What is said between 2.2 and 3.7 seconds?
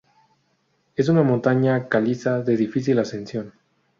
de difícil ascensión.